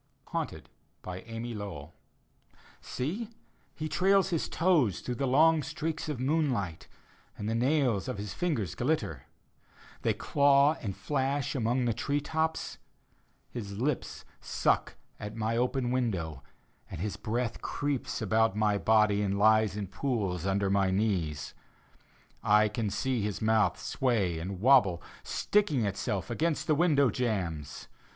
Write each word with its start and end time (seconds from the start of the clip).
HAUNTED: 0.29 0.67
amy 1.05 1.53
lowbll 1.53 1.91
Seel 2.81 3.27
He 3.75 3.87
trails 3.87 4.31
his 4.31 4.49
toes 4.49 4.99
Through 5.01 5.13
the 5.13 5.27
long 5.27 5.61
streaks 5.61 6.09
of 6.09 6.19
moonlight. 6.19 6.87
And 7.37 7.47
the 7.47 7.53
nails 7.53 8.07
of 8.07 8.17
his 8.17 8.33
fingers 8.33 8.73
glitter; 8.73 9.27
They 10.01 10.15
claw 10.15 10.75
and 10.81 10.97
flash 10.97 11.53
among 11.53 11.85
the 11.85 11.93
tree 11.93 12.19
tops. 12.19 12.79
His 13.51 13.77
lips 13.79 14.25
suck 14.39 14.95
at 15.19 15.35
my 15.35 15.55
open 15.55 15.91
window, 15.91 16.41
And 16.89 16.99
his 16.99 17.15
breath 17.15 17.61
creeps 17.61 18.23
about 18.23 18.55
my 18.55 18.79
body 18.79 19.21
And 19.21 19.37
lies 19.37 19.75
in 19.77 19.85
pools 19.85 20.47
under 20.47 20.71
my 20.71 20.89
knees. 20.89 21.53
I 22.41 22.69
can 22.69 22.89
see 22.89 23.21
his 23.21 23.39
mouth 23.39 23.79
sway 23.79 24.39
and 24.39 24.59
wobble, 24.61 25.03
Sticking 25.21 25.85
itself 25.85 26.31
against 26.31 26.65
the 26.65 26.73
window 26.73 27.11
jambs. 27.11 27.87